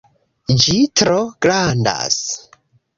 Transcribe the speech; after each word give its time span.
Ĝi 0.63 0.79
tro 1.03 1.19
grandas 1.47 2.21